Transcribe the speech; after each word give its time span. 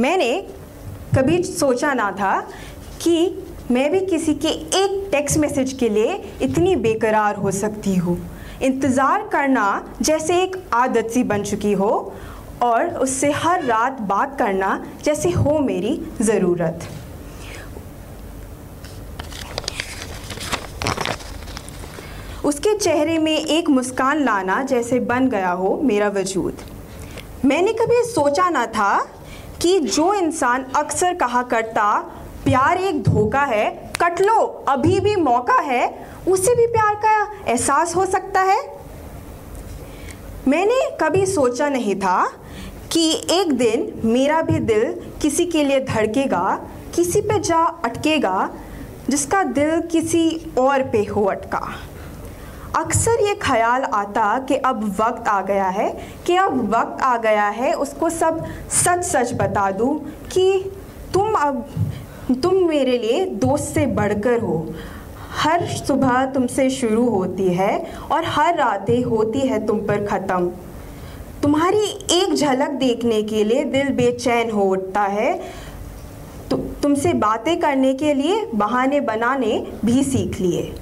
मैंने 0.00 0.32
कभी 1.16 1.42
सोचा 1.42 1.92
ना 1.94 2.10
था 2.12 2.38
कि 3.02 3.44
मैं 3.70 3.90
भी 3.92 4.00
किसी 4.06 4.34
के 4.34 4.48
एक 4.48 5.08
टेक्स्ट 5.12 5.38
मैसेज 5.38 5.72
के 5.72 5.88
लिए 5.88 6.14
इतनी 6.42 6.74
बेकरार 6.76 7.36
हो 7.36 7.50
सकती 7.50 7.94
हूँ। 7.96 8.18
इंतज़ार 8.62 9.26
करना 9.32 9.66
जैसे 10.02 10.42
एक 10.42 10.56
आदत 10.74 11.10
सी 11.10 11.22
बन 11.24 11.42
चुकी 11.42 11.72
हो 11.72 11.90
और 12.62 12.88
उससे 12.98 13.30
हर 13.32 13.64
रात 13.64 14.00
बात 14.04 14.38
करना 14.38 14.70
जैसे 15.04 15.30
हो 15.30 15.58
मेरी 15.58 16.00
ज़रूरत। 16.22 16.88
उसके 22.44 22.78
चेहरे 22.78 23.18
में 23.18 23.36
एक 23.36 23.68
मुस्कान 23.68 24.24
लाना 24.24 24.62
जैसे 24.64 25.00
बन 25.02 25.28
गया 25.28 25.50
हो 25.52 25.78
मेरा 25.84 26.08
वजूद। 26.08 26.58
मैंने 27.44 27.72
कभी 27.72 28.02
सोचा 28.04 28.48
ना 28.50 28.66
था 28.68 28.92
कि 29.62 29.80
जो 29.80 30.14
इंसान 30.14 30.64
अक्सर 30.76 31.14
कहा 31.14 31.42
करता, 31.42 31.98
प्यार 32.44 32.76
एक 32.76 33.02
धोखा 33.02 33.40
है, 33.40 33.92
कट 34.02 34.20
लो, 34.20 34.64
अभी 34.68 35.00
भी 35.00 35.16
मौका 35.16 35.60
है, 35.60 36.06
उसे 36.28 36.54
भी 36.54 36.66
प्यार 36.66 36.94
का 36.94 37.50
एहसास 37.50 37.96
हो 37.96 38.06
सकता 38.06 38.40
है? 38.40 38.78
मैंने 40.48 40.96
कभी 41.00 41.26
सोचा 41.26 41.68
नहीं 41.68 41.94
था 41.94 42.32
कि 42.92 43.22
एक 43.30 43.52
दिन 43.52 44.00
मेरा 44.04 44.42
भी 44.42 44.58
दिल 44.58 44.84
किसी 45.22 45.46
के 45.46 45.64
लिए 45.64 45.80
धड़केगा, 45.80 46.60
किसी 46.94 47.20
पे 47.20 47.40
जा 47.40 47.64
अटकेगा, 47.84 48.50
जिसका 49.10 49.42
दिल 49.42 49.80
किसी 49.80 50.52
और 50.58 50.82
पे 50.82 51.04
हो 51.04 51.24
अटका। 51.24 51.68
अक्सर 52.78 53.20
ये 53.20 53.34
ख्याल 53.34 53.84
आता 53.84 54.38
कि 54.38 54.56
अब 54.56 54.84
वक्त 55.00 55.28
आ 55.28 55.40
गया 55.42 55.68
है 55.68 55.88
कि 56.26 56.36
अब 56.36 56.60
वक्त 56.70 57.02
आ 57.02 57.16
गया 57.16 57.48
है 57.50 57.72
उसको 57.76 58.10
सब 58.10 58.44
सच 58.74 59.02
सच 59.04 59.32
बता 59.34 59.70
दूँ 59.70 59.98
कि 60.32 60.70
तुम 61.14 61.34
अब 61.34 61.64
तुम 62.42 62.54
मेरे 62.68 62.96
लिए 62.98 63.24
दोस्त 63.42 63.74
से 63.74 63.86
बढ़कर 63.86 64.40
हो। 64.40 64.64
हर 65.34 65.66
सुबह 65.66 66.24
तुमसे 66.24 66.68
शुरू 66.70 67.08
होती 67.08 67.48
है 67.54 67.72
और 68.12 68.24
हर 68.26 68.56
रातें 68.56 69.02
होती 69.04 69.46
है 69.48 69.64
तुम 69.66 69.78
पर 69.86 70.06
ख़त्म। 70.06 70.50
तुम्हारी 71.42 71.84
एक 72.12 72.34
झलक 72.34 72.70
देखने 72.78 73.22
के 73.22 73.44
लिए 73.44 73.64
दिल 73.66 73.88
बेचैन 73.96 74.50
हो 74.50 74.64
उठता 74.64 75.02
है। 75.02 75.32
तु, 76.50 76.56
तुमसे 76.82 77.12
बातें 77.14 77.58
करने 77.60 77.94
के 77.94 78.14
लिए 78.14 78.44
बहाने 78.54 79.00
बनाने 79.00 79.66
भी 79.84 80.02
सीख 80.04 80.40
लिए। 80.40 80.72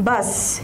बस 0.00 0.60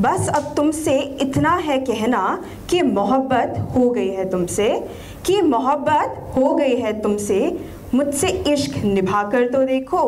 बस 0.00 0.28
अब 0.28 0.52
तुमसे 0.56 0.98
इतना 1.22 1.50
है 1.56 1.78
कहना 1.80 2.22
कि 2.70 2.80
मोहब्बत 2.82 3.54
हो 3.76 3.88
गई 3.90 4.08
है 4.08 4.28
तुमसे, 4.30 4.68
कि 5.26 5.40
मोहब्बत 5.42 6.32
हो 6.36 6.54
गई 6.54 6.76
है 6.76 7.00
तुमसे। 7.02 7.38
मुझसे 7.94 8.28
इश्क 8.48 8.76
निभा 8.84 9.22
कर 9.30 9.48
तो 9.48 9.62
देखो, 9.62 10.02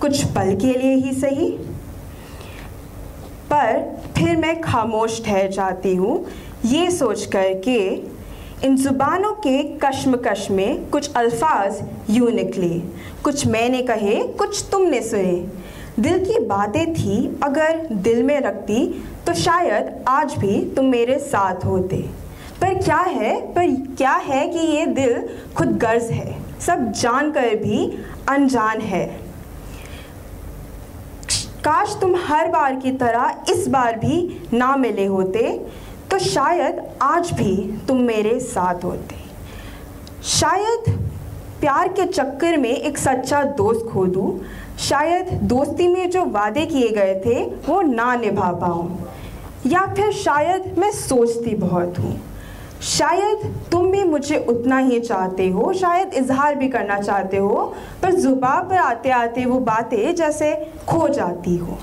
कुछ 0.00 0.24
पल 0.26 0.54
के 0.56 0.72
लिए 0.72 0.94
ही 0.94 1.12
सही। 1.12 1.50
पर 3.50 3.80
फिर 4.16 4.36
मैं 4.36 4.60
खामोश 4.60 5.22
ठहर 5.24 5.50
जाती 5.50 5.94
हूँ, 5.94 6.24
ये 6.66 6.90
सोच 6.90 7.24
कर 7.26 7.52
के 7.68 7.80
इन 8.66 8.76
ज़ुबानों 8.76 9.32
के 9.36 9.62
कश्मकश 9.78 10.46
में 10.50 10.90
कुछ 10.90 11.14
अल्फाज 11.14 11.82
यूँ 12.10 12.30
निकले। 12.30 12.78
कुछ 13.24 13.46
मैंने 13.46 13.82
कहे, 13.82 14.22
कुछ 14.28 14.64
तुमने 14.72 15.00
सुने। 15.02 15.63
दिल 16.00 16.24
की 16.24 16.38
बातें 16.38 16.92
थी 16.94 17.16
अगर 17.42 17.86
दिल 17.92 18.22
में 18.22 18.40
रखती 18.40 18.86
तो 19.26 19.34
शायद 19.34 19.94
आज 20.08 20.34
भी 20.38 20.58
तुम 20.76 20.86
मेरे 20.86 21.18
साथ 21.18 21.64
होते। 21.64 21.96
पर 22.60 22.82
क्या 22.82 22.98
है, 22.98 23.34
पर 23.52 23.74
क्या 23.96 24.12
है 24.12 24.46
कि 24.48 24.58
ये 24.58 24.86
दिल 24.86 25.28
खुद 25.56 25.76
गर्ज 25.78 26.10
है? 26.10 26.36
सब 26.60 26.90
जानकर 26.92 27.54
भी 27.56 27.86
अनजान 28.28 28.80
है। 28.80 29.06
काश 31.64 31.96
तुम 32.00 32.14
हर 32.24 32.48
बार 32.48 32.74
की 32.76 32.92
तरह 32.92 33.44
इस 33.50 33.66
बार 33.68 33.98
भी 33.98 34.48
ना 34.52 34.74
मिले 34.76 35.06
होते 35.06 35.42
तो 36.10 36.18
शायद 36.18 36.82
आज 37.02 37.32
भी 37.32 37.56
तुम 37.88 38.00
मेरे 38.02 38.38
साथ 38.40 38.84
होते। 38.84 39.22
शायद 40.30 40.90
प्यार 41.60 41.88
के 41.88 42.06
चक्कर 42.06 42.56
में 42.56 42.70
एक 42.70 42.98
सच्चा 42.98 43.42
दोस्त 43.56 43.86
खो 43.92 44.06
दूँ 44.06 44.38
शायद 44.78 45.32
दोस्ती 45.32 45.88
में 45.88 46.10
जो 46.10 46.24
वादे 46.24 46.66
किए 46.66 46.88
गए 46.88 47.14
थे, 47.26 47.44
वो 47.44 47.80
ना 47.82 48.14
निभा 48.16 48.52
पाऊँ। 48.52 49.08
या 49.66 49.86
फिर 49.86 50.12
शायद 50.12 50.78
मैं 50.78 50.90
सोचती 50.90 51.54
बहुत 51.54 51.98
हूँ। 51.98 52.20
शायद 52.82 53.54
तुम 53.72 53.90
भी 53.90 54.04
मुझे 54.04 54.46
उतना 54.48 54.78
ही 54.78 55.00
चाहते 55.00 55.48
हो, 55.48 55.72
शायद 55.72 56.14
इजहार 56.14 56.54
भी 56.54 56.68
करना 56.68 57.00
चाहते 57.00 57.36
हो, 57.36 57.74
पर 58.02 58.12
जुबा 58.12 58.60
पर 58.62 58.76
आते 58.76 59.10
आते 59.10 59.44
वो 59.44 59.58
बातें 59.58 60.14
जैसे 60.14 60.72
खो 60.88 61.08
जाती 61.08 61.56
हो। 61.56 61.78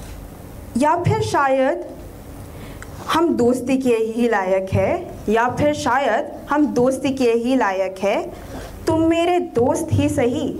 या 0.78 0.96
फिर 0.96 1.22
शायद 1.22 1.86
हम 3.14 3.34
दोस्ती 3.36 3.78
के 3.78 3.96
ही 3.96 4.30
लायक 4.30 4.68
है, 4.74 5.18
या 5.30 5.50
फिर 5.50 5.74
शायद 5.74 6.32
हम 6.50 6.66
दोस्ती 6.66 7.10
के 7.10 7.32
ही 7.32 7.56
लायक 7.56 7.96
है। 8.00 8.32
तुम 8.88 9.02
मेरे 9.02 9.40
दोस्त 9.40 9.88
ही 9.92 10.10
सही 10.10 10.60